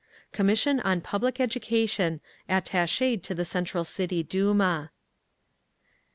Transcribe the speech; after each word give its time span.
Commission 0.31 0.79
on 0.79 0.99
Public 0.99 1.39
Education 1.39 2.21
attached 2.49 2.97
to 2.97 3.35
the 3.35 3.45
Central 3.45 3.83
City 3.83 4.23
Duma. 4.23 4.89
18. 5.95 5.99